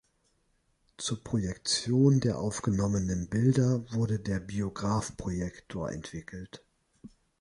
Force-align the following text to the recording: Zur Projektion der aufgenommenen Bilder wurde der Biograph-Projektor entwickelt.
Zur 0.97 1.23
Projektion 1.23 2.21
der 2.21 2.39
aufgenommenen 2.39 3.29
Bilder 3.29 3.83
wurde 3.91 4.17
der 4.19 4.39
Biograph-Projektor 4.39 5.91
entwickelt. 5.91 6.63